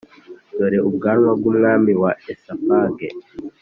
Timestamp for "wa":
2.01-2.11